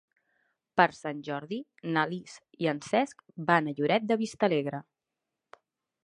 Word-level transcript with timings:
Per 0.79 0.85
Sant 0.99 1.17
Jordi 1.27 1.57
na 1.97 2.05
Lis 2.13 2.37
i 2.65 2.69
en 2.71 2.81
Cesc 2.85 3.21
van 3.51 3.69
a 3.69 3.75
Lloret 3.81 4.07
de 4.13 4.17
Vistalegre. 4.23 4.81